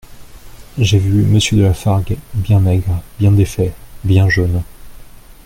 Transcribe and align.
J'ai 0.79 0.97
vu 0.97 1.13
Monsieur 1.25 1.57
de 1.57 1.61
La 1.61 1.75
Fargue 1.75 2.17
bien 2.33 2.59
maigre, 2.59 3.03
bien 3.19 3.31
défait, 3.31 3.71
bien 4.03 4.27
jaune. 4.29 4.63